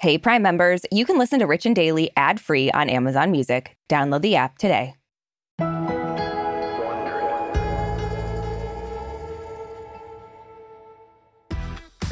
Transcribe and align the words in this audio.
Hey, 0.00 0.16
Prime 0.16 0.40
members, 0.40 0.80
you 0.90 1.04
can 1.04 1.18
listen 1.18 1.40
to 1.40 1.46
Rich 1.46 1.66
and 1.66 1.76
Daily 1.76 2.10
ad 2.16 2.40
free 2.40 2.70
on 2.70 2.88
Amazon 2.88 3.30
Music. 3.30 3.76
Download 3.90 4.22
the 4.22 4.34
app 4.34 4.56
today. 4.56 4.94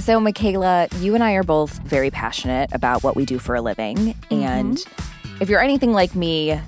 So, 0.00 0.20
Michaela, 0.20 0.88
you 0.98 1.14
and 1.14 1.24
I 1.24 1.32
are 1.32 1.42
both 1.42 1.78
very 1.78 2.10
passionate 2.10 2.68
about 2.74 3.02
what 3.02 3.16
we 3.16 3.24
do 3.24 3.38
for 3.38 3.54
a 3.54 3.62
living. 3.62 3.96
Mm-hmm. 3.96 4.34
And 4.34 4.84
if 5.40 5.48
you're 5.48 5.62
anything 5.62 5.94
like 5.94 6.14
me, 6.14 6.60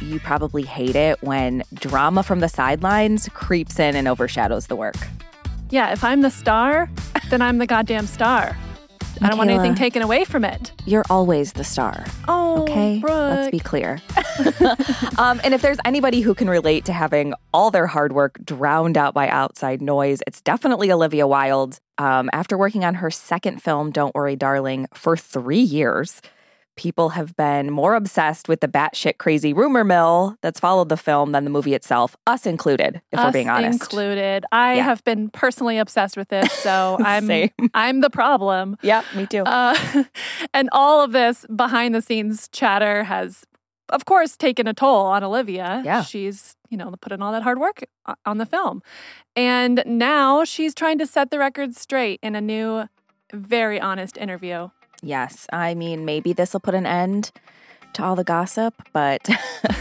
you 0.00 0.20
probably 0.20 0.62
hate 0.62 0.96
it 0.96 1.22
when 1.22 1.64
drama 1.74 2.22
from 2.22 2.40
the 2.40 2.48
sidelines 2.48 3.28
creeps 3.34 3.78
in 3.78 3.94
and 3.94 4.08
overshadows 4.08 4.68
the 4.68 4.76
work. 4.76 4.96
Yeah, 5.68 5.92
if 5.92 6.02
I'm 6.02 6.22
the 6.22 6.30
star, 6.30 6.88
then 7.28 7.42
I'm 7.42 7.58
the 7.58 7.66
goddamn 7.66 8.06
star. 8.06 8.56
I 9.22 9.28
don't 9.28 9.38
want 9.38 9.50
anything 9.50 9.74
taken 9.74 10.02
away 10.02 10.24
from 10.24 10.44
it. 10.44 10.72
You're 10.84 11.04
always 11.08 11.52
the 11.52 11.64
star. 11.64 12.04
Oh, 12.28 12.62
Okay, 12.62 13.00
let's 13.02 13.50
be 13.50 13.58
clear. 13.60 14.00
um, 15.18 15.40
and 15.44 15.54
if 15.54 15.62
there's 15.62 15.78
anybody 15.84 16.20
who 16.20 16.34
can 16.34 16.50
relate 16.50 16.84
to 16.86 16.92
having 16.92 17.34
all 17.54 17.70
their 17.70 17.86
hard 17.86 18.12
work 18.12 18.38
drowned 18.44 18.96
out 18.98 19.14
by 19.14 19.28
outside 19.28 19.80
noise, 19.80 20.22
it's 20.26 20.40
definitely 20.40 20.90
Olivia 20.92 21.26
Wilde. 21.26 21.78
Um, 21.98 22.30
after 22.32 22.58
working 22.58 22.84
on 22.84 22.94
her 22.96 23.10
second 23.10 23.62
film, 23.62 23.90
Don't 23.90 24.14
Worry, 24.14 24.36
Darling, 24.36 24.86
for 24.92 25.16
three 25.16 25.60
years, 25.60 26.20
people 26.76 27.10
have 27.10 27.36
been 27.36 27.70
more 27.70 27.94
obsessed 27.94 28.48
with 28.48 28.60
the 28.60 28.68
batshit 28.68 29.18
crazy 29.18 29.52
rumor 29.52 29.84
mill 29.84 30.36
that's 30.40 30.58
followed 30.58 30.88
the 30.88 30.96
film 30.96 31.32
than 31.32 31.44
the 31.44 31.50
movie 31.50 31.74
itself, 31.74 32.16
us 32.26 32.46
included, 32.46 33.00
if 33.12 33.18
we're 33.20 33.30
being 33.32 33.48
honest. 33.48 33.80
included. 33.82 34.44
I 34.52 34.74
Yeah. 34.76 34.82
have 34.84 35.04
been 35.04 35.28
personally 35.30 35.78
obsessed 35.78 36.16
with 36.16 36.28
this, 36.28 36.50
so 36.52 36.96
I'm 37.04 37.30
I'm 37.74 38.00
the 38.00 38.10
problem. 38.10 38.76
yeah, 38.82 39.02
me 39.14 39.26
too. 39.26 39.42
Uh, 39.42 39.76
and 40.54 40.68
all 40.72 41.02
of 41.02 41.12
this 41.12 41.44
behind 41.54 41.94
the 41.94 42.00
scenes 42.02 42.48
chatter 42.48 43.04
has, 43.04 43.44
of 43.90 44.04
course, 44.06 44.36
taken 44.36 44.66
a 44.66 44.72
toll 44.74 45.06
on 45.06 45.22
Olivia. 45.22 45.82
Yeah. 45.84 46.02
She's, 46.02 46.56
you 46.70 46.76
know, 46.78 46.94
put 47.00 47.12
in 47.12 47.20
all 47.22 47.32
that 47.32 47.42
hard 47.42 47.58
work 47.58 47.82
on 48.24 48.38
the 48.38 48.46
film. 48.46 48.82
And 49.36 49.82
now 49.86 50.44
she's 50.44 50.74
trying 50.74 50.98
to 50.98 51.06
set 51.06 51.30
the 51.30 51.38
record 51.38 51.74
straight 51.74 52.18
in 52.22 52.34
a 52.34 52.40
new, 52.40 52.84
very 53.32 53.80
honest 53.80 54.16
interview. 54.16 54.68
Yes, 55.02 55.46
I 55.52 55.74
mean, 55.74 56.04
maybe 56.04 56.32
this 56.32 56.52
will 56.52 56.60
put 56.60 56.74
an 56.74 56.86
end 56.86 57.32
to 57.94 58.04
all 58.04 58.14
the 58.16 58.24
gossip, 58.24 58.74
but 58.92 59.28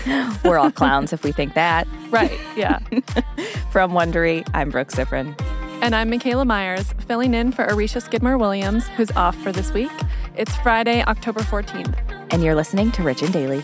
we're 0.43 0.57
all 0.57 0.71
clowns 0.71 1.13
if 1.13 1.23
we 1.23 1.31
think 1.31 1.53
that. 1.53 1.87
Right. 2.09 2.37
Yeah. 2.55 2.79
From 3.71 3.91
Wondery, 3.91 4.47
I'm 4.53 4.69
Brooke 4.69 4.89
Siffrinn. 4.89 5.39
and 5.81 5.95
I'm 5.95 6.09
Michaela 6.09 6.43
Myers, 6.45 6.93
filling 7.07 7.33
in 7.33 7.51
for 7.51 7.65
Aricia 7.67 8.01
Skidmore 8.01 8.37
Williams, 8.37 8.87
who's 8.89 9.11
off 9.11 9.35
for 9.43 9.51
this 9.51 9.71
week. 9.71 9.91
It's 10.35 10.55
Friday, 10.57 11.03
October 11.03 11.41
14th. 11.41 11.95
And 12.31 12.43
you're 12.43 12.55
listening 12.55 12.91
to 12.93 13.03
Rich 13.03 13.21
and 13.21 13.31
Daily. 13.31 13.63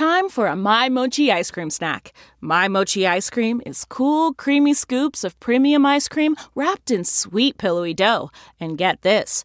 Time 0.00 0.30
for 0.30 0.46
a 0.46 0.56
My 0.56 0.88
Mochi 0.88 1.30
ice 1.30 1.50
cream 1.50 1.68
snack. 1.68 2.14
My 2.40 2.68
Mochi 2.68 3.06
ice 3.06 3.28
cream 3.28 3.60
is 3.66 3.84
cool, 3.84 4.32
creamy 4.32 4.72
scoops 4.72 5.24
of 5.24 5.38
premium 5.40 5.84
ice 5.84 6.08
cream 6.08 6.36
wrapped 6.54 6.90
in 6.90 7.04
sweet, 7.04 7.58
pillowy 7.58 7.92
dough. 7.92 8.30
And 8.58 8.78
get 8.78 9.02
this 9.02 9.44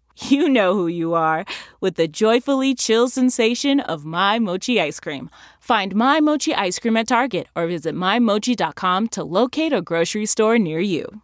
you 0.29 0.49
know 0.49 0.73
who 0.73 0.87
you 0.87 1.13
are 1.13 1.45
with 1.79 1.95
the 1.95 2.07
joyfully 2.07 2.75
chill 2.75 3.09
sensation 3.09 3.79
of 3.79 4.05
My 4.05 4.39
Mochi 4.39 4.79
ice 4.79 4.99
cream. 4.99 5.29
Find 5.59 5.95
My 5.95 6.19
Mochi 6.19 6.53
ice 6.53 6.79
cream 6.79 6.97
at 6.97 7.07
Target 7.07 7.47
or 7.55 7.67
visit 7.67 7.95
MyMochi.com 7.95 9.07
to 9.09 9.23
locate 9.23 9.73
a 9.73 9.81
grocery 9.81 10.25
store 10.25 10.57
near 10.57 10.79
you. 10.79 11.21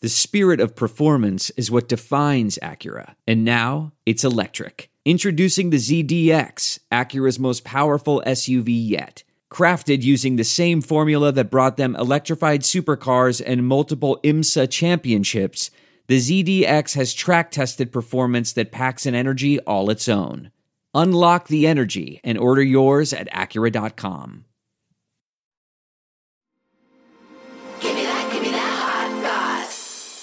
The 0.00 0.08
spirit 0.08 0.60
of 0.60 0.76
performance 0.76 1.50
is 1.50 1.70
what 1.70 1.88
defines 1.88 2.58
Acura. 2.62 3.14
And 3.26 3.44
now 3.44 3.92
it's 4.04 4.24
electric. 4.24 4.90
Introducing 5.06 5.70
the 5.70 5.76
ZDX, 5.76 6.78
Acura's 6.90 7.38
most 7.38 7.64
powerful 7.64 8.22
SUV 8.26 8.68
yet. 8.68 9.22
Crafted 9.50 10.02
using 10.02 10.36
the 10.36 10.44
same 10.44 10.80
formula 10.80 11.30
that 11.32 11.50
brought 11.50 11.76
them 11.76 11.94
electrified 11.96 12.62
supercars 12.62 13.42
and 13.46 13.66
multiple 13.66 14.18
IMSA 14.24 14.70
championships, 14.70 15.70
the 16.06 16.18
ZDX 16.18 16.94
has 16.96 17.14
track 17.14 17.50
tested 17.50 17.90
performance 17.90 18.52
that 18.52 18.70
packs 18.70 19.06
an 19.06 19.14
energy 19.14 19.58
all 19.60 19.88
its 19.88 20.08
own. 20.08 20.50
Unlock 20.92 21.48
the 21.48 21.66
energy 21.66 22.20
and 22.22 22.38
order 22.38 22.62
yours 22.62 23.12
at 23.12 23.30
Acura.com. 23.32 24.44
Give 27.80 27.94
me 27.94 28.04
that, 28.04 28.32
give 28.32 28.42
me 28.42 28.50
that 28.50 28.78
hot 28.80 29.22
sauce. 29.22 30.20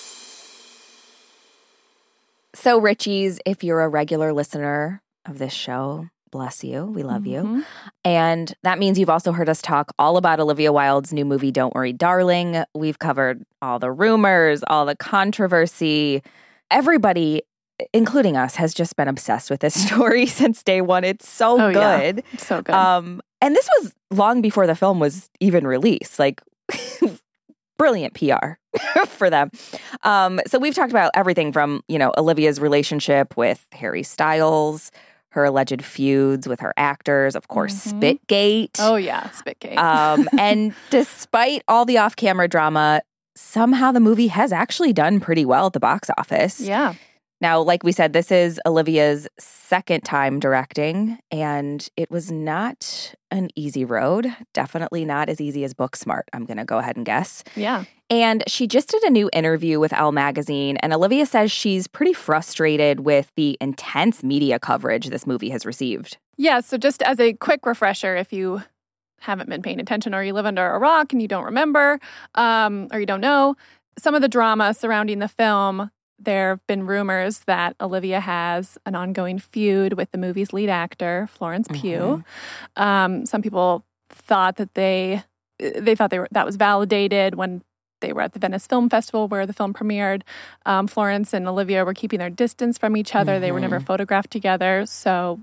So, 2.53 2.79
Richies, 2.79 3.39
if 3.45 3.63
you're 3.63 3.81
a 3.81 3.89
regular 3.89 4.31
listener 4.33 5.01
of 5.25 5.39
this 5.39 5.53
show, 5.53 6.09
bless 6.31 6.63
you. 6.63 6.85
We 6.85 7.03
love 7.03 7.27
you. 7.27 7.63
And 8.05 8.53
that 8.63 8.79
means 8.79 8.97
you've 8.97 9.09
also 9.09 9.31
heard 9.33 9.49
us 9.49 9.61
talk 9.61 9.91
all 9.99 10.17
about 10.17 10.39
Olivia 10.39 10.71
Wilde's 10.71 11.11
new 11.13 11.25
movie, 11.25 11.51
Don't 11.51 11.75
Worry, 11.75 11.93
Darling. 11.93 12.63
We've 12.73 12.97
covered 12.99 13.43
all 13.61 13.79
the 13.79 13.91
rumors, 13.91 14.63
all 14.67 14.85
the 14.85 14.95
controversy. 14.95 16.21
Everybody, 16.71 17.43
including 17.93 18.37
us, 18.37 18.55
has 18.55 18.73
just 18.73 18.95
been 18.95 19.07
obsessed 19.07 19.49
with 19.51 19.59
this 19.59 19.73
story 19.87 20.25
since 20.25 20.63
day 20.63 20.81
one. 20.81 21.03
It's 21.03 21.27
so 21.29 21.59
Oh, 21.61 21.67
yeah. 21.69 22.11
good. 22.13 22.23
So 22.37 22.61
good. 22.61 22.73
Um, 22.73 23.21
and 23.41 23.55
this 23.55 23.67
was 23.79 23.93
long 24.09 24.41
before 24.41 24.67
the 24.67 24.75
film 24.75 24.99
was 24.99 25.29
even 25.39 25.67
released. 25.67 26.17
Like, 26.19 26.41
brilliant 27.77 28.13
PR 28.13 28.53
for 29.07 29.29
them. 29.29 29.51
Um, 30.03 30.39
so 30.47 30.59
we've 30.59 30.75
talked 30.75 30.91
about 30.91 31.11
everything 31.15 31.51
from 31.51 31.81
you 31.87 31.97
know 31.99 32.13
Olivia's 32.17 32.59
relationship 32.59 33.35
with 33.35 33.65
Harry 33.71 34.03
Styles, 34.03 34.91
her 35.31 35.43
alleged 35.45 35.83
feuds 35.83 36.47
with 36.47 36.59
her 36.59 36.73
actors, 36.77 37.35
of 37.35 37.47
course, 37.47 37.87
Mhm. 37.87 38.19
Spitgate. 38.27 38.77
oh, 38.79 38.95
yeah. 38.95 39.29
Spitgate. 39.29 39.77
Um, 39.77 40.27
and 40.39 40.73
despite 40.89 41.63
all 41.67 41.85
the 41.85 41.97
off-camera 41.97 42.47
drama, 42.47 43.01
somehow 43.35 43.91
the 43.91 43.99
movie 43.99 44.27
has 44.27 44.51
actually 44.51 44.93
done 44.93 45.19
pretty 45.19 45.45
well 45.45 45.67
at 45.67 45.73
the 45.73 45.79
box 45.79 46.09
office. 46.17 46.59
yeah. 46.59 46.93
Now, 47.39 47.59
like 47.59 47.81
we 47.83 47.91
said, 47.91 48.13
this 48.13 48.31
is 48.31 48.59
Olivia's 48.67 49.27
second 49.39 50.01
time 50.01 50.39
directing, 50.39 51.17
and 51.31 51.89
it 51.97 52.11
was 52.11 52.29
not 52.31 53.15
an 53.31 53.49
easy 53.55 53.83
road. 53.83 54.31
Definitely 54.53 55.05
not 55.05 55.27
as 55.27 55.41
easy 55.41 55.63
as 55.63 55.73
Booksmart, 55.73 56.21
I'm 56.33 56.45
going 56.45 56.57
to 56.57 56.65
go 56.65 56.77
ahead 56.77 56.97
and 56.97 57.05
guess. 57.05 57.43
Yeah. 57.55 57.85
And 58.11 58.43
she 58.45 58.67
just 58.67 58.89
did 58.89 59.01
a 59.03 59.09
new 59.09 59.29
interview 59.31 59.79
with 59.79 59.93
Elle 59.93 60.11
magazine, 60.11 60.75
and 60.77 60.93
Olivia 60.93 61.25
says 61.25 61.49
she's 61.49 61.87
pretty 61.87 62.11
frustrated 62.11 62.99
with 62.99 63.31
the 63.37 63.57
intense 63.61 64.21
media 64.21 64.59
coverage 64.59 65.07
this 65.07 65.25
movie 65.25 65.49
has 65.49 65.65
received. 65.65 66.17
Yeah, 66.35 66.59
so 66.59 66.77
just 66.77 67.01
as 67.03 67.21
a 67.21 67.31
quick 67.31 67.65
refresher, 67.65 68.17
if 68.17 68.33
you 68.33 68.63
haven't 69.21 69.47
been 69.49 69.61
paying 69.61 69.79
attention 69.79 70.13
or 70.13 70.23
you 70.23 70.33
live 70.33 70.45
under 70.45 70.65
a 70.71 70.77
rock 70.77 71.13
and 71.13 71.21
you 71.21 71.27
don't 71.29 71.45
remember 71.45 71.99
um, 72.35 72.89
or 72.91 72.99
you 72.99 73.05
don't 73.05 73.21
know, 73.21 73.55
some 73.97 74.13
of 74.13 74.21
the 74.21 74.27
drama 74.27 74.73
surrounding 74.73 75.19
the 75.19 75.29
film, 75.29 75.89
there 76.19 76.49
have 76.49 76.67
been 76.67 76.85
rumors 76.85 77.39
that 77.45 77.77
Olivia 77.79 78.19
has 78.19 78.77
an 78.85 78.93
ongoing 78.93 79.39
feud 79.39 79.93
with 79.93 80.11
the 80.11 80.17
movie's 80.17 80.51
lead 80.51 80.69
actor, 80.69 81.29
Florence 81.31 81.67
Pugh. 81.71 82.23
Um, 82.75 83.25
some 83.25 83.41
people 83.41 83.85
thought 84.09 84.57
that 84.57 84.73
they 84.73 85.23
they 85.59 85.95
thought 85.95 86.09
they 86.09 86.19
were 86.19 86.27
that 86.31 86.45
was 86.45 86.57
validated 86.57 87.35
when 87.35 87.61
they 88.01 88.13
were 88.13 88.21
at 88.21 88.33
the 88.33 88.39
Venice 88.39 88.67
Film 88.67 88.89
Festival 88.89 89.27
where 89.27 89.45
the 89.45 89.53
film 89.53 89.73
premiered. 89.73 90.23
Um, 90.65 90.87
Florence 90.87 91.33
and 91.33 91.47
Olivia 91.47 91.85
were 91.85 91.93
keeping 91.93 92.19
their 92.19 92.29
distance 92.29 92.77
from 92.77 92.97
each 92.97 93.15
other. 93.15 93.39
They 93.39 93.51
were 93.51 93.59
never 93.59 93.79
photographed 93.79 94.31
together. 94.31 94.85
So, 94.85 95.39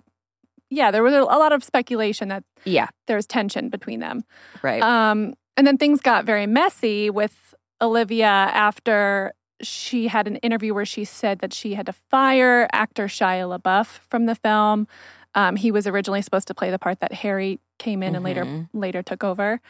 yeah, 0.71 0.91
there 0.91 1.03
was 1.03 1.15
a 1.15 1.23
lot 1.23 1.53
of 1.53 1.65
speculation 1.65 2.29
that 2.29 2.45
Yeah, 2.65 2.89
there 3.07 3.17
was 3.17 3.27
tension 3.27 3.69
between 3.71 4.01
them. 4.01 4.25
right. 4.63 4.83
Um, 4.83 5.35
and 5.57 5.67
then 5.67 5.79
things 5.79 6.01
got 6.01 6.25
very 6.25 6.47
messy 6.47 7.11
with 7.11 7.55
Olivia 7.81 8.27
after 8.27 9.33
she 9.61 10.07
had 10.09 10.29
an 10.29 10.37
interview 10.37 10.73
where 10.75 10.85
she 10.85 11.05
said 11.05 11.41
that 11.41 11.53
she 11.53 11.75
had 11.75 11.87
to 11.87 11.93
fire 11.93 12.69
actor 12.73 13.07
Shia 13.07 13.59
LaBeouf 13.59 13.99
from 14.09 14.27
the 14.27 14.35
film. 14.37 14.87
Um, 15.35 15.57
he 15.57 15.71
was 15.73 15.87
originally 15.87 16.23
supposed 16.23 16.47
to 16.49 16.55
play 16.55 16.71
the 16.71 16.79
part 16.79 17.01
that 17.01 17.13
Harry 17.13 17.59
came 17.79 18.03
in 18.03 18.15
and 18.15 18.25
later 18.25 18.45
Mhm. 18.45 18.69
later 18.73 19.03
took 19.03 19.23
over, 19.25 19.61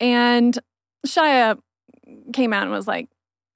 and 0.00 0.58
Shia 1.06 1.58
came 2.32 2.52
out 2.52 2.62
and 2.62 2.70
was 2.70 2.86
like, 2.86 3.08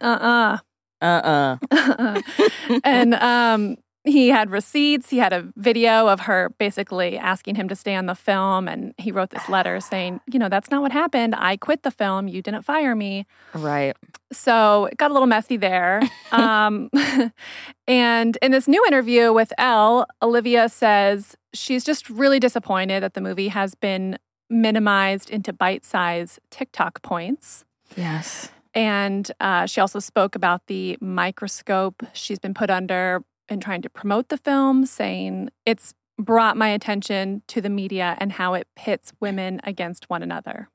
"Uh 0.03 0.59
uh-uh. 1.03 1.59
uh," 1.71 2.21
and 2.85 3.15
um, 3.15 3.77
he 4.05 4.29
had 4.29 4.51
receipts. 4.51 5.11
He 5.11 5.19
had 5.19 5.33
a 5.33 5.53
video 5.57 6.09
of 6.09 6.21
her 6.21 6.51
basically 6.59 7.19
asking 7.19 7.57
him 7.57 7.69
to 7.69 7.77
stay 7.77 7.95
on 7.95 8.07
the 8.07 8.15
film, 8.15 8.67
and 8.67 8.95
he 8.99 9.13
wrote 9.13 9.31
this 9.31 9.49
letter 9.49 9.81
saying, 9.81 10.21
"You 10.33 10.39
know, 10.39 10.49
that's 10.49 10.71
not 10.71 10.83
what 10.83 10.93
happened. 10.93 11.35
I 11.37 11.57
quit 11.57 11.83
the 11.83 11.91
film. 11.91 12.29
You 12.29 12.43
didn't 12.43 12.63
fire 12.63 12.95
me." 12.95 13.27
Right. 13.55 13.97
So 14.33 14.87
it 14.87 14.97
got 14.97 15.11
a 15.11 15.15
little 15.15 15.29
messy 15.29 15.57
there. 15.57 16.03
um, 16.33 16.91
and 17.87 18.39
in 18.41 18.53
this 18.53 18.67
new 18.67 18.85
interview 18.87 19.33
with 19.33 19.53
Elle, 19.59 20.07
Olivia 20.23 20.69
says 20.69 21.37
she's 21.53 21.85
just 21.85 22.09
really 22.09 22.41
disappointed 22.41 23.03
that 23.03 23.15
the 23.15 23.21
movie 23.21 23.49
has 23.49 23.75
been 23.75 24.19
minimized 24.49 25.31
into 25.31 25.53
bite 25.53 25.85
sized 25.85 26.41
TikTok 26.51 27.03
points. 27.03 27.65
Yes. 27.97 28.51
And 28.75 29.31
uh, 29.41 29.67
she 29.67 29.81
also 29.81 29.99
spoke 29.99 30.35
about 30.35 30.67
the 30.69 30.97
microscope 31.01 32.03
she's 32.13 32.39
been 32.39 32.55
put 32.55 32.71
under 32.71 33.23
in 33.49 33.59
trying 33.61 33.83
to 33.83 33.91
promote 33.91 34.29
the 34.29 34.37
film, 34.37 34.87
saying 34.87 35.51
it's 35.67 35.93
brought 36.19 36.57
my 36.57 36.69
attention 36.69 37.43
to 37.49 37.61
the 37.61 37.71
media 37.71 38.17
and 38.21 38.31
how 38.33 38.55
it 38.55 38.69
pits 38.77 39.13
women 39.21 39.61
against 39.65 40.09
one 40.09 40.23
another. 40.23 40.69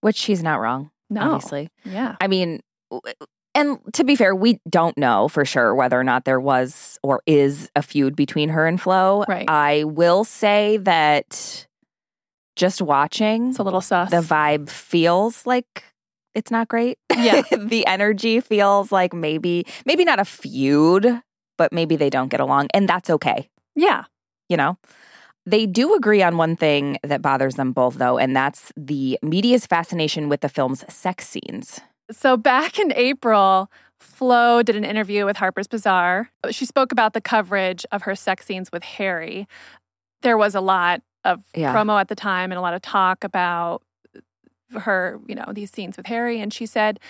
Which 0.00 0.16
she's 0.16 0.42
not 0.42 0.56
wrong, 0.60 0.90
No. 1.08 1.34
obviously. 1.34 1.70
Yeah. 1.84 2.16
I 2.20 2.26
mean, 2.26 2.60
and 3.54 3.78
to 3.92 4.02
be 4.04 4.16
fair, 4.16 4.34
we 4.34 4.58
don't 4.68 4.96
know 4.98 5.28
for 5.28 5.44
sure 5.44 5.74
whether 5.74 5.98
or 5.98 6.04
not 6.04 6.24
there 6.24 6.40
was 6.40 6.98
or 7.02 7.22
is 7.26 7.70
a 7.76 7.82
feud 7.82 8.16
between 8.16 8.48
her 8.48 8.66
and 8.66 8.80
Flo. 8.80 9.24
Right. 9.28 9.48
I 9.48 9.84
will 9.84 10.24
say 10.24 10.78
that 10.78 11.66
just 12.56 12.82
watching, 12.82 13.50
It's 13.50 13.58
a 13.58 13.62
little 13.62 13.80
sus. 13.80 14.10
the 14.10 14.16
vibe 14.20 14.68
feels 14.68 15.46
like 15.46 15.84
it's 16.36 16.50
not 16.50 16.68
great. 16.68 16.98
Yeah. 17.10 17.42
the 17.58 17.86
energy 17.86 18.40
feels 18.40 18.92
like 18.92 19.12
maybe, 19.14 19.64
maybe 19.86 20.04
not 20.04 20.20
a 20.20 20.24
feud, 20.24 21.22
but 21.58 21.72
maybe 21.72 21.96
they 21.96 22.10
don't 22.10 22.28
get 22.28 22.40
along. 22.40 22.68
And 22.74 22.86
that's 22.88 23.08
okay. 23.10 23.48
yeah. 23.74 24.04
you 24.48 24.56
know? 24.56 24.76
They 25.48 25.64
do 25.64 25.94
agree 25.94 26.22
on 26.22 26.36
one 26.36 26.56
thing 26.56 26.98
that 27.04 27.22
bothers 27.22 27.54
them 27.54 27.70
both, 27.72 27.94
though, 27.98 28.18
and 28.18 28.34
that's 28.34 28.72
the 28.76 29.16
media's 29.22 29.64
fascination 29.64 30.28
with 30.28 30.40
the 30.40 30.48
film's 30.48 30.84
sex 30.92 31.28
scenes. 31.28 31.80
So 32.10 32.36
back 32.36 32.78
in 32.80 32.92
April, 32.96 33.70
Flo 34.00 34.62
did 34.64 34.74
an 34.76 34.84
interview 34.84 35.24
with 35.24 35.36
Harper's 35.36 35.68
Bazaar. 35.68 36.30
She 36.50 36.64
spoke 36.66 36.90
about 36.92 37.12
the 37.12 37.20
coverage 37.20 37.86
of 37.92 38.02
her 38.02 38.14
sex 38.16 38.44
scenes 38.44 38.70
with 38.72 38.82
Harry. 38.82 39.46
There 40.22 40.36
was 40.36 40.54
a 40.56 40.60
lot 40.60 41.02
of 41.24 41.42
Yeah. 41.54 41.72
promo 41.72 42.00
at 42.00 42.08
the 42.08 42.16
time 42.16 42.50
and 42.50 42.58
a 42.58 42.62
lot 42.62 42.74
of 42.74 42.82
talk 42.82 43.22
about 43.24 43.82
her, 44.74 45.20
you 45.26 45.34
know, 45.34 45.46
these 45.52 45.70
scenes 45.70 45.96
with 45.96 46.06
Harry. 46.06 46.40
And 46.40 46.52
she 46.52 46.66
said, 46.66 47.00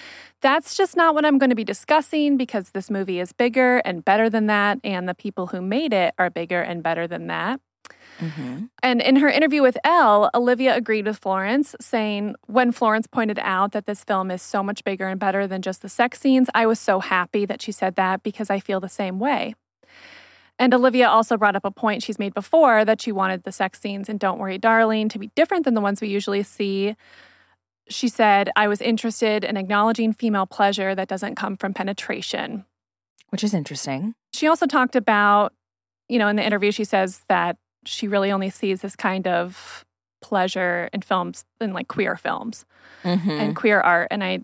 That's 0.41 0.77
just 0.77 0.97
not 0.97 1.15
what 1.15 1.25
I'm 1.25 1.39
going 1.39 1.51
to 1.51 1.57
be 1.57 1.65
discussing 1.65 2.37
because 2.37 2.71
this 2.71 2.91
movie 2.91 3.21
is 3.21 3.33
bigger 3.33 3.79
and 3.79 4.05
better 4.05 4.29
than 4.29 4.47
that. 4.47 4.79
And 4.85 5.09
the 5.09 5.15
people 5.15 5.49
who 5.49 5.61
made 5.61 5.93
it 5.93 6.15
are 6.19 6.31
bigger 6.31 6.61
and 6.61 6.83
better 6.83 7.07
than 7.07 7.27
that. 7.29 7.61
Mm-hmm. 8.19 8.65
And 8.83 9.03
in 9.03 9.17
her 9.17 9.29
interview 9.29 9.63
with 9.63 9.77
Elle, 9.85 10.31
Olivia 10.35 10.75
agreed 10.75 11.07
with 11.07 11.19
Florence, 11.19 11.75
saying, 11.81 12.35
When 12.47 12.73
Florence 12.73 13.07
pointed 13.07 13.39
out 13.41 13.73
that 13.73 13.87
this 13.87 14.05
film 14.05 14.31
is 14.31 14.43
so 14.43 14.63
much 14.63 14.85
bigger 14.85 15.07
and 15.07 15.21
better 15.21 15.47
than 15.47 15.63
just 15.63 15.83
the 15.83 15.89
sex 15.89 16.21
scenes, 16.21 16.49
I 16.55 16.67
was 16.67 16.81
so 16.81 17.01
happy 17.01 17.45
that 17.47 17.61
she 17.61 17.73
said 17.73 17.97
that 17.97 18.23
because 18.23 18.51
I 18.51 18.61
feel 18.61 18.81
the 18.81 18.89
same 18.89 19.19
way. 19.19 19.55
And 20.59 20.73
Olivia 20.73 21.09
also 21.09 21.37
brought 21.37 21.57
up 21.57 21.65
a 21.65 21.71
point 21.71 22.03
she's 22.03 22.19
made 22.19 22.33
before 22.33 22.85
that 22.85 23.03
she 23.03 23.13
wanted 23.13 23.45
the 23.45 23.53
sex 23.53 23.79
scenes 23.79 24.09
in 24.09 24.17
Don't 24.17 24.39
Worry, 24.39 24.57
Darling 24.57 25.09
to 25.11 25.19
be 25.19 25.31
different 25.35 25.65
than 25.65 25.75
the 25.75 25.83
ones 25.83 26.01
we 26.01 26.09
usually 26.09 26.43
see. 26.43 26.97
She 27.89 28.09
said, 28.09 28.51
I 28.57 28.69
was 28.69 28.81
interested 28.81 29.45
in 29.45 29.57
acknowledging 29.57 30.13
female 30.13 30.47
pleasure 30.47 30.95
that 30.95 31.09
doesn't 31.09 31.37
come 31.37 31.57
from 31.57 31.73
penetration. 31.75 32.65
Which 33.31 33.45
is 33.45 33.55
interesting. 33.55 34.15
She 34.33 34.47
also 34.49 34.67
talked 34.67 34.97
about, 34.97 35.53
you 36.09 36.19
know, 36.19 36.29
in 36.29 36.37
the 36.37 36.45
interview, 36.45 36.71
she 36.73 36.85
says 36.85 37.21
that 37.29 37.57
she 37.85 38.09
really 38.09 38.33
only 38.33 38.51
sees 38.51 38.81
this 38.81 38.97
kind 38.97 39.27
of 39.29 39.85
pleasure 40.21 40.89
in 40.93 41.03
films, 41.03 41.45
in 41.61 41.73
like 41.73 41.89
queer 41.89 42.17
films 42.17 42.65
Mm-hmm. 43.05 43.31
and 43.31 43.55
queer 43.57 43.81
art. 43.81 44.09
And 44.11 44.25
I 44.25 44.41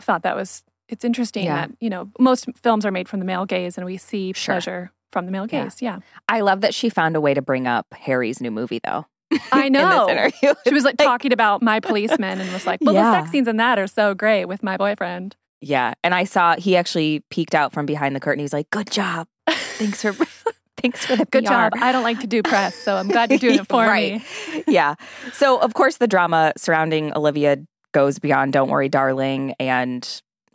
thought 0.00 0.22
that 0.22 0.36
was, 0.36 0.62
it's 0.88 1.04
interesting 1.04 1.46
Yeah. 1.46 1.66
that, 1.66 1.70
you 1.80 1.90
know, 1.90 2.10
most 2.20 2.46
films 2.62 2.86
are 2.86 2.92
made 2.92 3.08
from 3.08 3.18
the 3.18 3.24
male 3.26 3.44
gaze 3.46 3.76
and 3.76 3.84
we 3.84 3.96
see 3.96 4.32
Sure. 4.32 4.54
pleasure 4.54 4.92
from 5.10 5.26
the 5.26 5.32
male 5.32 5.46
Yeah. 5.50 5.64
gaze. 5.64 5.82
Yeah. 5.82 5.98
I 6.28 6.40
love 6.40 6.60
that 6.60 6.74
she 6.74 6.88
found 6.90 7.16
a 7.16 7.20
way 7.20 7.34
to 7.34 7.42
bring 7.42 7.66
up 7.66 7.86
Harry's 7.92 8.40
new 8.40 8.50
movie, 8.52 8.80
though. 8.84 9.06
I 9.52 9.66
In 9.66 9.72
know. 9.72 10.06
this 10.06 10.12
interview. 10.12 10.54
She 10.66 10.74
was 10.74 10.84
like 10.84 10.96
talking 10.98 11.32
about 11.32 11.62
my 11.62 11.80
policeman 11.80 12.40
and 12.40 12.52
was 12.52 12.66
like, 12.66 12.80
well, 12.82 12.94
Yeah. 12.94 13.10
the 13.10 13.20
sex 13.20 13.30
scenes 13.30 13.48
in 13.48 13.56
that 13.58 13.78
are 13.78 13.86
so 13.86 14.14
great 14.14 14.44
with 14.46 14.62
my 14.62 14.76
boyfriend. 14.76 15.36
yeah. 15.60 15.94
And 16.04 16.14
I 16.14 16.24
saw 16.24 16.56
he 16.56 16.76
actually 16.76 17.24
peeked 17.30 17.54
out 17.54 17.72
from 17.72 17.86
behind 17.86 18.14
the 18.16 18.20
curtain. 18.20 18.38
He 18.40 18.44
was 18.44 18.52
like, 18.52 18.70
Good 18.70 18.90
job. 18.90 19.26
Thanks 19.48 20.02
for 20.02 20.12
thanks 20.76 21.04
for 21.04 21.16
the 21.16 21.24
Good 21.26 21.44
PR. 21.44 21.50
job. 21.50 21.72
I 21.76 21.90
don't 21.92 22.04
like 22.04 22.20
to 22.20 22.26
do 22.26 22.42
press, 22.42 22.74
so 22.74 22.96
I'm 22.96 23.08
glad 23.08 23.30
you're 23.30 23.38
doing 23.38 23.58
it 23.60 23.66
for 23.68 23.84
Right. 23.84 24.22
me. 24.54 24.64
yeah. 24.68 24.94
So, 25.32 25.58
of 25.58 25.74
course, 25.74 25.96
the 25.96 26.06
drama 26.06 26.52
surrounding 26.56 27.12
Olivia 27.16 27.56
goes 27.92 28.18
beyond 28.18 28.52
Don't 28.52 28.68
Worry, 28.68 28.88
Darling, 28.88 29.54
and, 29.58 30.06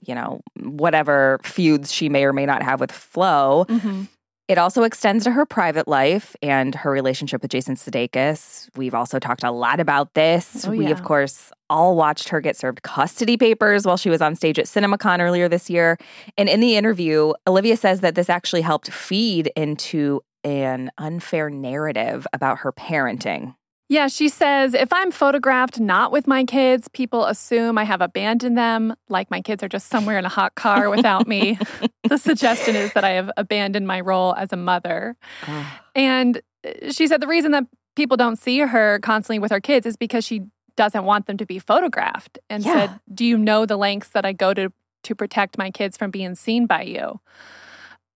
you 0.06 0.14
know, 0.16 0.40
whatever 0.62 1.40
feuds 1.44 1.92
she 1.92 2.08
may 2.10 2.24
or 2.26 2.32
may 2.32 2.46
not 2.46 2.62
have 2.64 2.80
with 2.80 2.92
Flo. 2.92 3.66
Mhm. 3.68 4.08
It 4.50 4.58
also 4.58 4.84
extends 4.84 5.24
to 5.24 5.32
her 5.32 5.46
private 5.46 5.88
life 5.88 6.36
and 6.42 6.76
her 6.76 6.92
relationship 6.92 7.42
with 7.42 7.52
Jason 7.52 7.76
Sudeikis. 7.76 8.70
We've 8.76 8.94
also 8.94 9.18
talked 9.18 9.44
a 9.44 9.52
lot 9.52 9.80
about 9.80 10.14
this. 10.16 10.68
Oh, 10.68 10.72
we, 10.72 10.86
yeah. 10.86 10.92
of 10.92 11.04
course, 11.04 11.52
all 11.70 11.96
watched 11.96 12.28
her 12.30 12.42
get 12.42 12.58
served 12.58 12.84
custody 12.84 13.38
papers 13.38 13.86
while 13.86 13.96
she 13.96 14.10
was 14.10 14.22
on 14.22 14.36
stage 14.36 14.60
at 14.60 14.66
CinemaCon 14.66 15.22
earlier 15.22 15.48
this 15.48 15.70
year. 15.70 15.98
And 16.38 16.50
in 16.50 16.60
the 16.60 16.76
interview, 16.76 17.34
Olivia 17.48 17.78
says 17.78 18.02
that 18.02 18.16
this 18.16 18.30
actually 18.30 18.62
helped 18.62 18.92
feed 18.92 19.50
into 19.56 20.22
an 20.44 20.92
unfair 20.98 21.50
narrative 21.50 22.28
about 22.34 22.60
her 22.60 22.74
parenting. 22.74 23.56
Yeah, 23.90 24.08
she 24.08 24.30
says 24.30 24.74
if 24.74 24.92
I'm 24.92 25.12
photographed 25.12 25.80
not 25.80 26.12
with 26.12 26.26
my 26.26 26.46
kids, 26.46 26.88
people 26.88 27.26
assume 27.26 27.78
I 27.78 27.84
have 27.84 28.02
abandoned 28.02 28.58
them, 28.58 28.96
like 29.10 29.30
my 29.30 29.42
kids 29.42 29.62
are 29.62 29.68
just 29.68 29.88
somewhere 29.88 30.18
in 30.18 30.26
a 30.26 30.30
hot 30.30 30.56
car 30.56 30.90
without 30.90 31.28
me. 31.28 31.60
the 32.10 32.18
suggestion 32.18 32.76
is 32.76 32.92
that 32.94 33.04
I 33.04 33.12
have 33.12 33.30
abandoned 33.38 33.86
my 33.86 34.00
role 34.00 34.34
as 34.36 34.52
a 34.52 34.58
mother. 34.58 35.16
And 35.96 36.42
uh, 36.66 36.92
she 36.92 37.08
said 37.08 37.22
the 37.22 37.28
reason 37.28 37.52
that 37.52 37.66
people 37.96 38.18
don't 38.18 38.38
see 38.38 38.60
her 38.60 39.00
constantly 39.00 39.40
with 39.40 39.52
her 39.52 39.60
kids 39.62 39.86
is 39.86 39.98
because 39.98 40.26
she 40.26 40.42
doesn't 40.76 41.04
want 41.04 41.28
them 41.28 41.38
to 41.38 41.46
be 41.46 41.60
photographed 41.60 42.40
and 42.50 42.64
Yeah. 42.66 42.74
said, 42.74 43.00
Do 43.14 43.26
you 43.26 43.38
know 43.38 43.66
the 43.66 43.78
lengths 43.78 44.10
that 44.10 44.26
I 44.26 44.34
go 44.34 44.54
to 44.54 44.72
to 45.04 45.14
protect 45.16 45.58
my 45.58 45.70
kids 45.70 45.98
from 45.98 46.10
being 46.12 46.34
seen 46.34 46.66
by 46.66 46.84
you? 46.84 47.20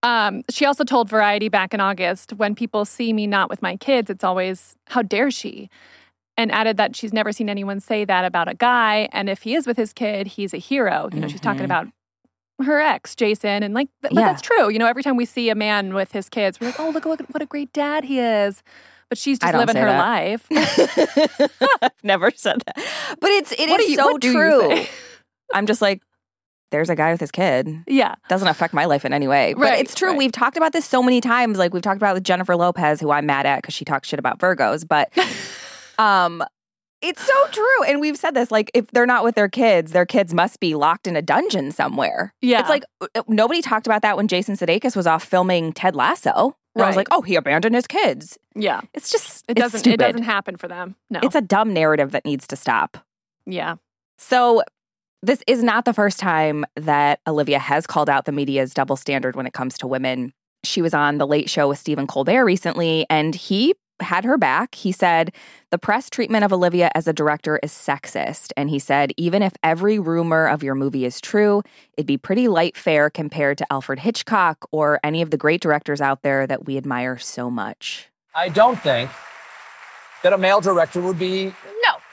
Um, 0.02 0.42
she 0.50 0.64
also 0.64 0.84
told 0.84 1.08
Variety 1.08 1.48
back 1.48 1.74
in 1.74 1.80
August, 1.80 2.32
when 2.34 2.54
people 2.54 2.84
see 2.84 3.12
me 3.12 3.26
not 3.26 3.50
with 3.50 3.62
my 3.62 3.76
kids, 3.76 4.10
it's 4.10 4.22
always, 4.24 4.76
how 4.88 5.02
dare 5.02 5.30
she? 5.30 5.68
And 6.36 6.52
added 6.52 6.76
that 6.76 6.94
she's 6.94 7.12
never 7.12 7.32
seen 7.32 7.48
anyone 7.48 7.80
say 7.80 8.04
that 8.04 8.24
about 8.24 8.46
a 8.48 8.54
guy. 8.54 9.08
And 9.12 9.28
if 9.28 9.42
he 9.42 9.56
is 9.56 9.66
with 9.66 9.76
his 9.76 9.92
kid, 9.92 10.28
he's 10.28 10.54
a 10.54 10.58
hero. 10.58 11.08
You 11.12 11.18
know, 11.20 11.26
she's 11.28 11.40
talking 11.40 11.62
Mhm. 11.62 11.64
about 11.66 11.88
her 12.62 12.80
ex, 12.80 13.16
Jason. 13.16 13.64
And 13.64 13.74
like, 13.74 13.88
th- 14.02 14.14
but 14.14 14.20
Yeah. 14.20 14.28
that's 14.28 14.42
true. 14.42 14.70
You 14.70 14.78
know, 14.78 14.86
every 14.86 15.02
time 15.02 15.16
we 15.16 15.24
see 15.24 15.50
a 15.50 15.56
man 15.56 15.94
with 15.94 16.12
his 16.12 16.28
kids, 16.28 16.60
we're 16.60 16.68
like, 16.68 16.78
oh, 16.78 16.90
look, 16.90 17.04
look 17.04 17.20
what 17.30 17.42
a 17.42 17.46
great 17.46 17.72
dad 17.72 18.04
he 18.04 18.20
is. 18.20 18.62
But 19.08 19.18
she's 19.18 19.38
just 19.40 19.52
living 19.54 19.74
her 19.76 19.86
that. 19.86 19.98
life. 19.98 20.46
I've 21.82 21.90
never 22.04 22.30
said 22.30 22.62
that. 22.66 22.76
But 23.20 23.30
it's 23.30 23.52
it 23.52 23.60
is 23.60 23.70
What 23.70 23.80
do 23.80 23.84
you- 23.90 23.96
so 23.96 24.18
true. 24.18 24.84
I'm 25.54 25.66
just 25.66 25.80
like, 25.82 26.02
there's 26.70 26.90
a 26.90 26.94
guy 26.96 27.12
with 27.12 27.20
his 27.20 27.30
kid. 27.30 27.68
Yeah. 27.86 28.14
Doesn't 28.28 28.48
affect 28.48 28.74
my 28.74 28.84
life 28.84 29.04
in 29.04 29.12
any 29.12 29.26
way. 29.28 29.54
But 29.54 29.62
Right, 29.62 29.78
it's 29.80 29.94
true. 29.94 30.10
right. 30.10 30.18
We've 30.18 30.32
talked 30.32 30.56
about 30.56 30.72
this 30.72 30.84
so 30.84 31.02
many 31.02 31.20
times. 31.20 31.58
Like 31.58 31.72
we've 31.72 31.82
talked 31.82 31.96
about 31.96 32.14
with 32.14 32.24
Jennifer 32.24 32.56
Lopez, 32.56 33.00
who 33.00 33.10
I'm 33.10 33.26
mad 33.26 33.46
at 33.46 33.62
because 33.62 33.74
she 33.74 33.84
talks 33.84 34.08
shit 34.08 34.18
about 34.18 34.38
Virgos. 34.38 34.86
But 34.86 35.10
um 35.98 36.42
it's 37.00 37.24
so 37.24 37.46
true. 37.52 37.84
And 37.84 38.00
we've 38.00 38.16
said 38.16 38.34
this 38.34 38.50
like, 38.50 38.72
if 38.74 38.88
they're 38.90 39.06
not 39.06 39.22
with 39.22 39.36
their 39.36 39.48
kids, 39.48 39.92
their 39.92 40.04
kids 40.04 40.34
must 40.34 40.58
be 40.58 40.74
locked 40.74 41.06
in 41.06 41.14
a 41.14 41.22
dungeon 41.22 41.70
somewhere. 41.70 42.34
Yeah. 42.42 42.58
It's 42.58 42.68
like 42.68 42.82
uh, 43.00 43.22
nobody 43.28 43.62
talked 43.62 43.86
about 43.86 44.02
that 44.02 44.16
when 44.16 44.26
Jason 44.26 44.56
Sudeikis 44.56 44.96
was 44.96 45.06
off 45.06 45.22
filming 45.22 45.72
Ted 45.72 45.94
Lasso. 45.94 46.56
Where 46.74 46.84
I 46.84 46.88
was 46.88 46.96
like, 46.96 47.08
oh, 47.10 47.22
he 47.22 47.34
abandoned 47.34 47.74
his 47.74 47.86
kids. 47.88 48.38
Yeah. 48.54 48.82
It's 48.94 49.10
just, 49.10 49.44
It 49.48 49.52
it's 49.52 49.60
doesn't 49.60 49.80
stupid. 49.80 50.00
it 50.00 50.06
doesn't 50.12 50.22
happen 50.22 50.56
for 50.56 50.68
them. 50.68 50.94
No. 51.10 51.18
It's 51.24 51.34
a 51.34 51.40
dumb 51.40 51.72
narrative 51.72 52.12
that 52.12 52.24
needs 52.24 52.46
to 52.48 52.56
stop. 52.56 52.98
yeah. 53.46 53.76
So, 54.16 54.62
this 55.22 55.42
is 55.46 55.62
not 55.62 55.84
the 55.84 55.92
first 55.92 56.18
time 56.18 56.64
that 56.76 57.20
Olivia 57.26 57.58
has 57.58 57.86
called 57.86 58.08
out 58.08 58.24
the 58.24 58.32
media's 58.32 58.72
double 58.72 58.96
standard 58.96 59.36
when 59.36 59.46
it 59.46 59.52
comes 59.52 59.78
to 59.78 59.86
women. 59.86 60.32
She 60.64 60.82
was 60.82 60.94
on 60.94 61.18
The 61.18 61.26
Late 61.26 61.50
Show 61.50 61.68
with 61.68 61.78
Stephen 61.78 62.06
Colbert 62.06 62.44
recently, 62.44 63.06
and 63.08 63.34
he 63.34 63.74
had 64.00 64.24
her 64.24 64.38
back. 64.38 64.74
He 64.74 64.92
said, 64.92 65.32
The 65.70 65.78
press 65.78 66.08
treatment 66.08 66.44
of 66.44 66.52
Olivia 66.52 66.90
as 66.94 67.08
a 67.08 67.12
director 67.12 67.58
is 67.62 67.72
sexist. 67.72 68.52
And 68.56 68.70
he 68.70 68.78
said, 68.78 69.12
Even 69.16 69.42
if 69.42 69.52
every 69.62 69.98
rumor 69.98 70.46
of 70.46 70.62
your 70.62 70.74
movie 70.74 71.04
is 71.04 71.20
true, 71.20 71.62
it'd 71.96 72.06
be 72.06 72.16
pretty 72.16 72.48
light 72.48 72.76
fare 72.76 73.10
compared 73.10 73.58
to 73.58 73.66
Alfred 73.72 74.00
Hitchcock 74.00 74.68
or 74.70 75.00
any 75.02 75.22
of 75.22 75.30
the 75.30 75.36
great 75.36 75.60
directors 75.60 76.00
out 76.00 76.22
there 76.22 76.46
that 76.46 76.66
we 76.66 76.76
admire 76.76 77.18
so 77.18 77.50
much. 77.50 78.08
I 78.34 78.48
don't 78.48 78.80
think 78.80 79.10
that 80.22 80.32
a 80.32 80.38
male 80.38 80.60
director 80.60 81.00
would 81.00 81.18
be. 81.18 81.52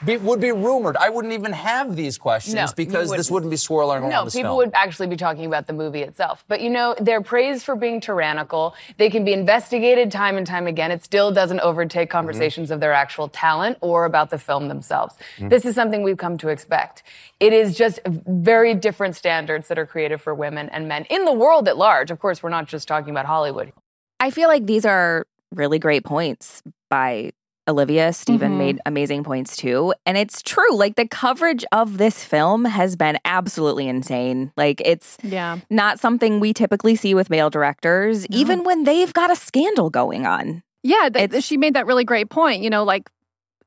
Be, 0.04 0.16
would 0.18 0.40
be 0.40 0.52
rumored. 0.52 0.96
I 0.98 1.08
wouldn't 1.08 1.32
even 1.32 1.52
have 1.52 1.96
these 1.96 2.18
questions 2.18 2.54
No, 2.54 2.66
because 2.76 3.10
this 3.10 3.30
wouldn't. 3.30 3.30
wouldn't 3.30 3.50
be 3.50 3.56
swirling 3.56 4.02
around 4.02 4.10
No, 4.10 4.24
this 4.24 4.34
people 4.34 4.50
film. 4.50 4.56
would 4.58 4.70
actually 4.74 5.06
be 5.08 5.16
talking 5.16 5.46
about 5.46 5.66
the 5.66 5.72
movie 5.72 6.02
itself. 6.02 6.44
But 6.48 6.60
you 6.60 6.68
know, 6.70 6.94
they're 7.00 7.22
praised 7.22 7.64
for 7.64 7.76
being 7.76 8.00
tyrannical. 8.00 8.74
They 8.98 9.08
can 9.08 9.24
be 9.24 9.32
investigated 9.32 10.10
time 10.12 10.36
and 10.36 10.46
time 10.46 10.66
again. 10.66 10.90
It 10.90 11.02
still 11.04 11.30
doesn't 11.32 11.60
overtake 11.60 12.08
Mm-hmm. 12.08 12.16
conversations 12.18 12.70
of 12.70 12.80
their 12.80 12.92
actual 12.92 13.28
talent 13.28 13.78
or 13.80 14.04
about 14.04 14.30
the 14.30 14.38
film 14.38 14.68
themselves. 14.68 15.14
Mm. 15.38 15.48
This 15.50 15.64
is 15.64 15.74
something 15.74 16.02
we've 16.02 16.16
come 16.18 16.36
to 16.38 16.48
expect. 16.48 17.02
It 17.40 17.52
is 17.52 17.74
just 17.76 18.00
very 18.06 18.74
different 18.74 19.16
standards 19.16 19.68
that 19.68 19.78
are 19.78 19.86
created 19.86 20.20
for 20.20 20.34
women 20.34 20.68
and 20.70 20.88
men 20.88 21.04
in 21.10 21.24
the 21.24 21.32
world 21.32 21.68
at 21.68 21.76
large. 21.78 22.10
Of 22.10 22.18
course, 22.20 22.42
we're 22.42 22.50
not 22.50 22.66
just 22.66 22.86
talking 22.86 23.10
about 23.10 23.24
Hollywood. 23.26 23.72
I 24.20 24.30
feel 24.30 24.48
like 24.48 24.66
these 24.66 24.84
are 24.84 25.24
really 25.54 25.78
great 25.78 26.04
points 26.04 26.62
by 26.90 27.32
Olivia. 27.68 28.12
Stephen 28.12 28.52
Mhm. 28.52 28.58
made 28.58 28.80
amazing 28.86 29.24
points 29.24 29.56
too. 29.56 29.92
And 30.04 30.16
it's 30.16 30.42
true. 30.42 30.72
Like 30.74 30.96
the 30.96 31.06
coverage 31.06 31.64
of 31.72 31.98
this 31.98 32.24
film 32.24 32.64
has 32.64 32.96
been 32.96 33.18
absolutely 33.24 33.88
insane. 33.88 34.52
Like 34.56 34.80
it's 34.84 35.16
Yeah. 35.22 35.58
not 35.70 35.98
something 35.98 36.40
we 36.40 36.52
typically 36.52 36.96
see 36.96 37.14
with 37.14 37.30
male 37.30 37.50
directors, 37.50 38.26
even 38.28 38.64
when 38.64 38.84
they've 38.84 39.12
got 39.12 39.30
a 39.30 39.36
scandal 39.36 39.90
going 39.90 40.26
on. 40.26 40.62
Yeah, 40.82 41.08
th- 41.08 41.42
she 41.42 41.56
made 41.56 41.74
that 41.74 41.86
really 41.86 42.04
great 42.04 42.30
point. 42.30 42.62
You 42.62 42.70
know, 42.70 42.84
like, 42.84 43.10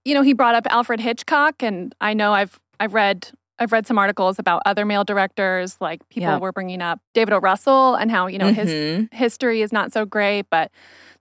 you 0.06 0.14
know, 0.14 0.22
he 0.22 0.34
brought 0.34 0.56
up 0.56 0.66
Alfred 0.70 1.00
Hitchcock, 1.02 1.62
and 1.62 1.94
I 2.00 2.14
know 2.14 2.34
I've 2.34 2.60
I've 2.80 2.94
read 2.94 3.30
I've 3.62 3.74
read 3.74 3.86
some 3.86 3.98
articles 4.00 4.40
about 4.40 4.62
other 4.66 4.86
male 4.86 5.04
directors. 5.04 5.76
Like 5.82 6.00
people 6.08 6.30
Yeah. 6.30 6.38
were 6.38 6.54
bringing 6.54 6.82
up 6.82 7.02
David 7.14 7.34
O. 7.34 7.40
Russell 7.40 7.96
and 7.96 8.10
how 8.10 8.28
you 8.28 8.38
know 8.38 8.54
his 8.54 8.70
Mhm. 8.70 9.14
history 9.14 9.62
is 9.62 9.74
not 9.74 9.92
so 9.92 10.06
great, 10.06 10.46
but 10.50 10.72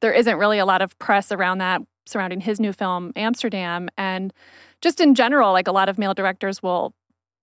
there 0.00 0.12
isn't 0.12 0.36
really 0.36 0.60
a 0.60 0.64
lot 0.64 0.80
of 0.80 0.96
press 1.00 1.32
around 1.32 1.58
that 1.58 1.80
surrounding 2.08 2.40
his 2.40 2.58
new 2.60 2.72
film 2.72 3.12
Amsterdam, 3.16 3.88
and 3.96 4.32
just 4.80 5.00
in 5.00 5.14
general, 5.14 5.52
like 5.52 5.68
a 5.68 5.72
lot 5.72 5.88
of 5.88 5.98
male 5.98 6.14
directors 6.14 6.62
will 6.62 6.94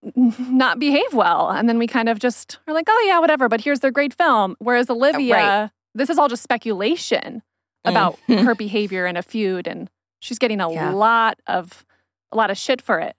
not 0.15 0.79
behave 0.79 1.13
well, 1.13 1.49
and 1.49 1.67
then 1.67 1.77
we 1.77 1.87
kind 1.87 2.09
of 2.09 2.19
just 2.19 2.59
are 2.67 2.73
like, 2.73 2.85
oh 2.87 3.03
yeah, 3.07 3.19
whatever. 3.19 3.49
But 3.49 3.61
here's 3.61 3.79
their 3.79 3.91
great 3.91 4.13
film. 4.13 4.55
Whereas 4.59 4.89
Olivia, 4.89 5.71
this 5.93 6.09
is 6.09 6.17
all 6.17 6.27
just 6.27 6.43
speculation 6.43 7.41
about 7.85 8.17
Mhm. 8.27 8.43
her 8.45 8.55
behavior 8.55 9.05
in 9.05 9.15
a 9.17 9.21
feud 9.23 9.67
and 9.67 9.89
she's 10.19 10.39
getting 10.39 10.59
a 10.61 10.71
Yeah. 10.71 10.91
lot 10.91 11.39
of 11.47 11.85
a 12.31 12.37
lot 12.37 12.49
of 12.51 12.57
shit 12.57 12.81
for 12.81 12.99
it. 12.99 13.15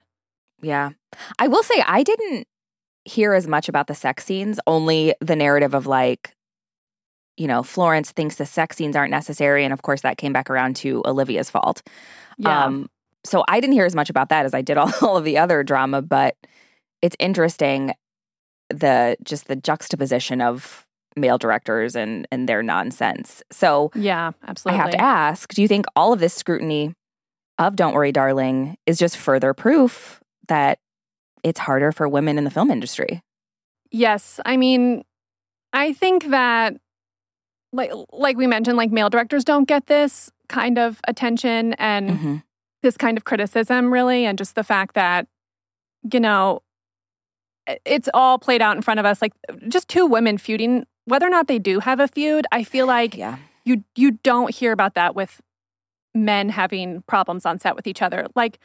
Yeah. 0.61 0.91
I 1.39 1.49
will 1.49 1.63
say 1.63 1.83
I 1.87 2.03
didn't 2.03 2.47
hear 3.05 3.33
as 3.35 3.47
much 3.47 3.69
about 3.69 3.87
the 3.87 3.95
sex 3.95 4.25
scenes, 4.25 4.59
only 4.67 5.15
the 5.21 5.37
narrative 5.37 5.75
of 5.75 5.87
like, 5.87 6.35
you 7.37 7.47
know, 7.47 7.63
Florence 7.63 8.13
thinks 8.13 8.37
the 8.37 8.47
sex 8.47 8.77
scenes 8.77 8.97
aren't 8.97 9.11
necessary. 9.11 9.65
And 9.65 9.73
of 9.73 9.83
course, 9.83 10.03
that 10.03 10.17
came 10.17 10.33
back 10.33 10.49
around 10.51 10.77
to 10.77 11.03
Olivia's 11.05 11.51
fault. 11.51 11.83
Yeah. 12.39 12.65
Um, 12.65 12.89
so 13.25 13.45
I 13.49 13.61
didn't 13.61 13.75
hear 13.75 13.87
as 13.87 13.95
much 13.95 14.09
about 14.09 14.29
that 14.31 14.47
as 14.47 14.55
I 14.55 14.63
did 14.63 14.77
all, 14.79 14.91
all 15.03 15.17
of 15.17 15.25
the 15.25 15.39
other 15.39 15.63
drama, 15.63 16.03
but 16.03 16.37
it's 17.03 17.17
interesting 17.19 17.95
the 18.71 19.17
just 19.23 19.47
the 19.47 19.57
juxtaposition 19.57 20.41
of 20.41 20.85
male 21.15 21.39
directors 21.39 21.95
and 21.95 22.27
and 22.33 22.49
their 22.49 22.63
nonsense. 22.63 23.43
So 23.51 23.91
yeah, 23.95 24.33
absolutely. 24.47 24.81
I 24.81 24.83
have 24.83 24.93
to 24.93 25.01
ask, 25.01 25.53
do 25.55 25.63
you 25.63 25.69
think 25.69 25.87
all 25.95 26.13
of 26.13 26.21
this 26.21 26.35
scrutiny 26.35 26.95
of 27.59 27.77
Don't 27.77 27.95
Worry 27.95 28.13
Darling 28.13 28.77
is 28.87 28.99
just 28.99 29.17
further 29.17 29.55
proof 29.55 30.21
that 30.49 30.79
it's 31.43 31.61
harder 31.61 31.93
for 31.93 32.09
women 32.09 32.39
in 32.39 32.45
the 32.45 32.51
film 32.51 32.71
industry? 32.71 33.23
Yes, 33.91 34.41
I 34.45 34.57
mean, 34.57 35.05
I 35.73 35.93
think 35.93 36.31
that 36.31 36.77
like 37.77 37.93
like 38.13 38.37
we 38.37 38.47
mentioned, 38.47 38.77
like 38.77 38.91
male 38.91 39.11
directors 39.11 39.45
don't 39.45 39.69
get 39.69 39.87
this 39.87 40.31
kind 40.49 40.79
of 40.79 41.01
attention 41.09 41.75
and 41.75 42.11
Mhm. 42.11 42.43
this 42.83 42.97
kind 42.97 43.17
of 43.19 43.25
criticism, 43.25 43.93
really, 43.93 44.25
and 44.27 44.39
just 44.39 44.55
the 44.55 44.65
fact 44.65 44.95
that 44.95 45.27
you 46.13 46.21
know 46.21 46.63
it's 47.85 48.09
all 48.15 48.39
played 48.39 48.63
out 48.63 48.77
in 48.77 48.83
front 48.83 49.01
of 49.01 49.07
us, 49.07 49.21
like 49.21 49.33
just 49.69 49.89
two 49.89 50.07
women 50.07 50.39
feuding. 50.39 50.87
Whether 51.07 51.27
or 51.27 51.31
not 51.31 51.47
they 51.49 51.59
do 51.59 51.81
have 51.81 52.01
a 52.01 52.09
feud, 52.09 52.47
I 52.53 52.65
feel 52.65 52.87
like 52.87 53.17
Yeah. 53.17 53.37
you 53.65 53.85
you 53.97 54.13
don't 54.23 54.55
hear 54.55 54.73
about 54.73 54.95
that 54.95 55.15
with 55.15 55.41
men 56.15 56.49
having 56.49 57.03
problems 57.03 57.45
on 57.45 57.59
set 57.59 57.77
with 57.77 57.87
each 57.87 58.03
other. 58.03 58.27
Like 58.35 58.59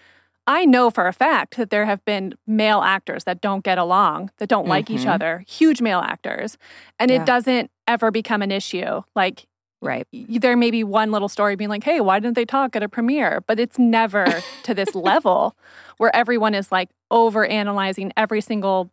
I 0.47 0.65
know 0.65 0.89
for 0.89 1.07
a 1.07 1.13
fact 1.13 1.57
that 1.57 1.69
there 1.69 1.85
have 1.85 2.03
been 2.05 2.33
male 2.47 2.81
actors 2.81 3.23
that 3.25 3.41
don't 3.41 3.63
get 3.63 3.77
along, 3.77 4.31
that 4.37 4.49
don't 4.49 4.67
like 4.67 4.89
each 4.89 5.01
Mhm. 5.05 5.13
other, 5.13 5.43
huge 5.47 5.81
male 5.81 5.99
actors, 5.99 6.57
and 6.99 7.11
Yeah. 7.11 7.17
it 7.21 7.25
doesn't 7.25 7.69
ever 7.87 8.11
become 8.11 8.41
an 8.41 8.51
issue. 8.51 9.01
Like 9.15 9.47
Right. 9.83 10.07
there 10.11 10.55
may 10.55 10.69
be 10.69 10.83
one 10.83 11.11
little 11.11 11.29
story 11.29 11.55
being 11.55 11.69
like, 11.69 11.83
"Hey, 11.83 11.99
why 12.01 12.19
didn't 12.19 12.35
they 12.35 12.45
talk 12.45 12.75
at 12.75 12.83
a 12.83 12.89
premiere?" 12.89 13.41
But 13.47 13.59
it's 13.59 13.79
never 13.79 14.23
to 14.63 14.73
this 14.75 14.93
level 14.93 15.55
where 15.97 16.15
everyone 16.15 16.53
is 16.53 16.71
like 16.71 16.89
over 17.09 17.45
analyzing 17.45 18.11
every 18.15 18.41
single 18.41 18.91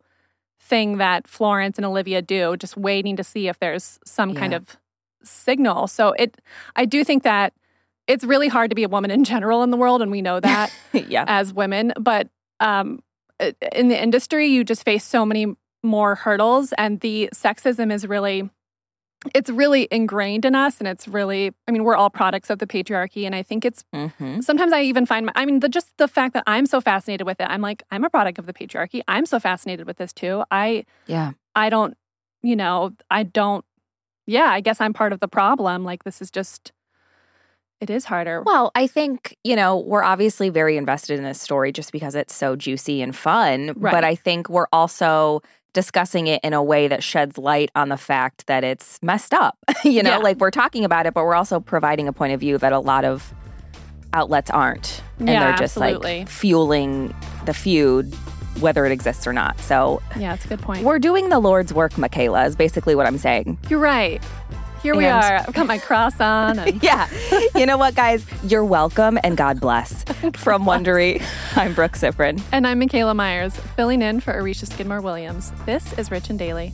thing 0.59 0.97
that 0.97 1.27
Florence 1.27 1.77
and 1.77 1.85
Olivia 1.85 2.21
do, 2.21 2.57
just 2.57 2.75
waiting 2.75 3.15
to 3.17 3.23
see 3.23 3.47
if 3.47 3.59
there's 3.59 3.99
some 4.05 4.33
kind 4.33 4.53
of 4.53 4.77
signal. 5.23 5.87
So 5.87 6.13
it 6.13 6.39
I 6.75 6.85
do 6.85 7.03
think 7.03 7.23
that 7.23 7.53
it's 8.09 8.25
really 8.25 8.47
hard 8.49 8.71
to 8.71 8.75
be 8.75 8.83
a 8.83 8.89
woman 8.89 9.11
in 9.11 9.23
general 9.23 9.63
in 9.63 9.69
the 9.69 9.77
world 9.77 10.01
and 10.01 10.11
we 10.11 10.21
know 10.21 10.39
that 10.41 10.73
yeah. 10.93 11.23
as 11.27 11.53
women, 11.53 11.93
but 11.97 12.27
um 12.59 13.01
in 13.71 13.87
the 13.87 14.01
industry 14.01 14.47
you 14.47 14.65
just 14.65 14.83
face 14.83 15.05
so 15.05 15.25
many 15.25 15.45
more 15.81 16.15
hurdles 16.15 16.73
and 16.77 16.99
the 16.99 17.29
sexism 17.33 17.89
is 17.93 18.05
really 18.05 18.49
it's 19.33 19.49
really 19.49 19.87
ingrained 19.91 20.43
in 20.43 20.55
us 20.55 20.79
and 20.79 20.87
it's 20.89 21.07
really 21.07 21.53
i 21.67 21.71
mean 21.71 21.85
we're 21.85 21.95
all 21.95 22.09
products 22.09 22.49
of 22.49 22.59
the 22.59 22.67
patriarchy 22.67 23.25
and 23.25 23.33
i 23.33 23.41
think 23.41 23.63
it's 23.63 23.85
hmm 23.93 24.41
sometimes 24.41 24.73
i 24.73 24.81
even 24.81 25.05
find 25.05 25.25
my, 25.25 25.31
i 25.35 25.45
mean 25.45 25.61
the 25.61 25.69
just 25.69 25.89
the 25.97 26.07
fact 26.07 26.33
that 26.33 26.43
i'm 26.47 26.65
so 26.65 26.81
fascinated 26.81 27.25
with 27.25 27.39
it 27.39 27.47
i'm 27.49 27.61
like 27.61 27.83
i'm 27.91 28.03
a 28.03 28.09
product 28.09 28.39
of 28.39 28.45
the 28.45 28.53
patriarchy 28.53 29.01
i'm 29.07 29.25
so 29.25 29.39
fascinated 29.39 29.87
with 29.87 29.95
this 29.97 30.11
too 30.11 30.43
i 30.51 30.83
Yeah. 31.07 31.31
i 31.55 31.69
don't 31.69 31.95
you 32.41 32.57
know 32.57 32.91
i 33.09 33.23
don't 33.23 33.63
yeah 34.27 34.49
i 34.51 34.59
guess 34.59 34.81
i'm 34.81 34.93
part 34.93 35.13
of 35.13 35.21
the 35.21 35.27
problem 35.29 35.85
like 35.85 36.03
this 36.03 36.21
is 36.21 36.29
just 36.29 36.73
it 37.81 37.89
is 37.89 38.05
harder 38.05 38.43
Well, 38.45 38.71
I 38.75 38.87
think, 38.87 39.37
you 39.43 39.55
know, 39.55 39.77
we're 39.77 40.03
obviously 40.03 40.49
very 40.49 40.75
invested 40.77 41.17
in 41.17 41.23
this 41.23 41.39
story 41.41 41.71
just 41.71 41.91
because 41.91 42.13
it's 42.15 42.33
so 42.35 42.55
juicy 42.55 43.01
and 43.01 43.15
fun. 43.15 43.73
Right. 43.75 43.91
But 43.91 44.03
I 44.03 44.15
think 44.15 44.49
we're 44.49 44.67
also 44.73 45.41
discussing 45.73 46.27
it 46.27 46.41
in 46.43 46.53
a 46.53 46.61
way 46.63 46.87
that 46.87 47.03
sheds 47.03 47.37
light 47.37 47.69
on 47.75 47.89
the 47.89 47.97
fact 47.97 48.47
that 48.47 48.63
it's 48.63 48.99
messed 49.01 49.33
up. 49.33 49.57
you 49.85 50.03
know, 50.03 50.11
Yeah. 50.11 50.17
like 50.17 50.37
we're 50.39 50.51
talking 50.51 50.83
about 50.83 51.05
it, 51.05 51.13
but 51.13 51.23
we're 51.23 51.35
also 51.35 51.59
providing 51.59 52.07
a 52.07 52.13
point 52.13 52.33
of 52.33 52.39
view 52.39 52.57
that 52.57 52.73
a 52.73 52.79
lot 52.79 53.05
of 53.05 53.33
outlets 54.13 54.49
aren't. 54.49 55.01
And 55.19 55.29
Yeah, 55.29 55.39
they're 55.45 55.57
just 55.57 55.77
absolutely. 55.77 56.19
like 56.19 56.27
fueling 56.29 57.13
the 57.45 57.53
feud, 57.53 58.13
whether 58.59 58.85
it 58.85 58.91
exists 58.91 59.25
or 59.27 59.31
not. 59.33 59.59
So 59.61 60.01
yeah 60.17 60.31
that's 60.31 60.43
a 60.45 60.47
good 60.49 60.59
point 60.61 60.83
we're 60.83 60.99
doing 60.99 61.29
the 61.29 61.39
Lord's 61.39 61.73
work, 61.73 61.97
Michaela, 61.97 62.45
is 62.45 62.55
basically 62.55 62.95
what 62.95 63.05
I'm 63.05 63.17
saying. 63.19 63.57
you're 63.69 63.79
right 63.79 64.21
here 64.81 64.95
we 64.95 65.05
And- 65.05 65.23
are 65.23 65.33
i've 65.47 65.53
got 65.53 65.67
my 65.67 65.77
cross 65.77 66.19
on 66.19 66.59
and 66.59 66.81
Yeah. 66.89 67.07
you 67.55 67.65
know 67.65 67.77
what, 67.77 67.95
guys? 67.95 68.25
You're 68.43 68.65
welcome 68.65 69.17
and 69.23 69.35
God 69.37 69.59
bless. 69.59 70.03
From 70.35 70.65
Wondery, 70.65 71.21
I'm 71.55 71.73
Brooke 71.73 71.93
Siffrinn. 71.93 72.41
And 72.51 72.65
I'm 72.65 72.79
Michaela 72.79 73.13
Myers, 73.13 73.55
filling 73.75 74.01
in 74.01 74.19
for 74.19 74.33
Aricia 74.33 74.67
Skidmore 74.71 75.01
Williams. 75.01 75.51
This 75.65 75.93
is 75.97 76.11
Rich 76.11 76.29
and 76.29 76.39
Daily. 76.39 76.73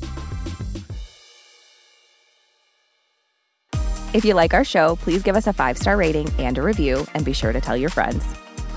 If 4.13 4.23
you 4.23 4.33
like 4.33 4.53
our 4.53 4.63
show, 4.63 4.95
please 4.97 5.23
give 5.23 5.35
us 5.35 5.47
a 5.47 5.53
five 5.53 5.77
star 5.77 5.97
rating 5.97 6.29
and 6.39 6.57
a 6.57 6.61
review, 6.61 7.05
and 7.13 7.25
be 7.25 7.33
sure 7.33 7.51
to 7.51 7.59
tell 7.59 7.75
your 7.75 7.89
friends. 7.89 8.25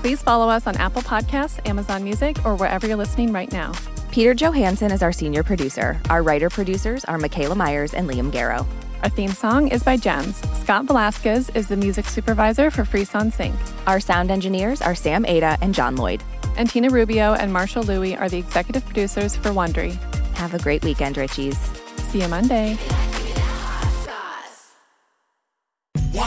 Please 0.01 0.21
follow 0.21 0.49
us 0.49 0.67
on 0.67 0.75
Apple 0.77 1.01
Podcasts, 1.01 1.65
Amazon 1.67 2.03
Music, 2.03 2.37
or 2.45 2.55
wherever 2.55 2.87
you're 2.87 2.97
listening 2.97 3.31
right 3.31 3.51
now. 3.51 3.73
Peter 4.11 4.33
Johansson 4.33 4.91
is 4.91 5.01
our 5.03 5.11
senior 5.11 5.43
producer. 5.43 5.99
Our 6.09 6.23
writer 6.23 6.49
producers 6.49 7.05
are 7.05 7.17
Michaela 7.17 7.55
Myers 7.55 7.93
and 7.93 8.09
Liam 8.09 8.31
Garrow. 8.31 8.65
Our 9.03 9.09
theme 9.09 9.31
song 9.31 9.69
is 9.69 9.81
by 9.81 9.95
Gems. 9.95 10.37
Scott 10.59 10.85
Velasquez 10.85 11.49
is 11.51 11.67
the 11.67 11.77
music 11.77 12.05
supervisor 12.05 12.69
for 12.69 12.83
Frisson 12.83 13.31
Sync. 13.31 13.55
Our 13.87 13.99
sound 13.99 14.29
engineers 14.29 14.81
are 14.81 14.95
Sam 14.95 15.25
Ada 15.25 15.57
and 15.61 15.73
John 15.73 15.95
Lloyd. 15.95 16.21
And 16.57 16.69
Tina 16.69 16.89
Rubio 16.89 17.33
and 17.33 17.53
Marshall 17.53 17.83
Louie 17.83 18.15
are 18.15 18.27
the 18.27 18.39
executive 18.39 18.85
producers 18.85 19.35
for 19.35 19.49
Wondery. 19.49 19.95
Have 20.35 20.53
a 20.53 20.59
great 20.59 20.83
weekend, 20.83 21.15
Richies. 21.15 21.55
See 22.11 22.21
you 22.21 22.27
Monday. 22.27 22.77